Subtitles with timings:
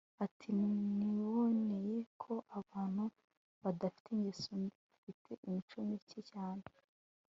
[0.25, 0.47] Ati
[0.97, 3.03] Niboneye ko abantu
[3.61, 4.69] badafite ingeso mbi
[5.03, 6.63] bafite imico mike cyane